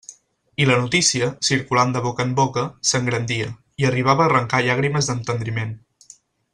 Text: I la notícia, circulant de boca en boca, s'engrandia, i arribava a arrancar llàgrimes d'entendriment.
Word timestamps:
I 0.63 0.65
la 0.69 0.77
notícia, 0.85 1.27
circulant 1.49 1.93
de 1.97 2.01
boca 2.07 2.25
en 2.29 2.31
boca, 2.41 2.63
s'engrandia, 2.93 3.53
i 3.83 3.89
arribava 3.93 4.27
a 4.27 4.31
arrancar 4.33 4.63
llàgrimes 4.69 5.11
d'entendriment. 5.13 5.77